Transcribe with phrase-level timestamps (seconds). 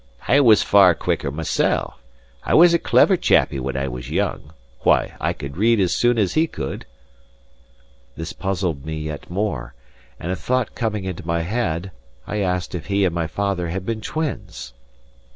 [0.27, 1.93] "I was far quicker mysel';
[2.43, 4.51] I was a clever chappie when I was young.
[4.79, 6.87] Why, I could read as soon as he could."
[8.17, 9.75] This puzzled me yet more;
[10.19, 11.91] and a thought coming into my head,
[12.25, 14.73] I asked if he and my father had been twins.